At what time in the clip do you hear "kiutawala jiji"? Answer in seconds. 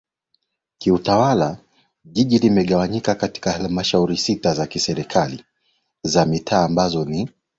0.77-2.37